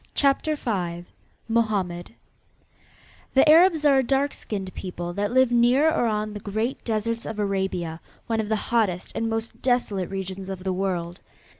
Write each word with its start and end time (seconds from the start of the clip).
CHAPTER 0.15 0.55
V 0.55 1.05
MOHAMMED 1.47 2.15
The 3.35 3.47
Arabs 3.47 3.85
are 3.85 3.99
a 3.99 4.03
dark 4.03 4.33
skinned 4.33 4.73
people 4.73 5.13
that 5.13 5.31
live 5.31 5.51
near 5.51 5.91
or 5.91 6.07
on 6.07 6.33
the 6.33 6.39
great 6.39 6.83
deserts 6.83 7.23
of 7.23 7.37
Arabia, 7.37 8.01
one 8.25 8.39
of 8.39 8.49
the 8.49 8.55
hottest 8.55 9.11
and 9.13 9.29
most 9.29 9.61
desolate 9.61 10.09
regions 10.09 10.49
of 10.49 10.63
the 10.63 10.73
world. 10.73 11.19